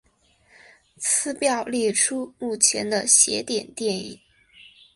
[0.97, 4.19] 此表列出目前的邪典电影。